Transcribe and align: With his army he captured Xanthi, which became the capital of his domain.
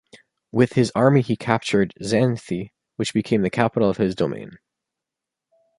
With 0.51 0.73
his 0.73 0.91
army 0.95 1.21
he 1.21 1.35
captured 1.35 1.93
Xanthi, 2.01 2.71
which 2.95 3.13
became 3.13 3.43
the 3.43 3.51
capital 3.51 3.87
of 3.87 3.97
his 3.97 4.15
domain. 4.15 4.57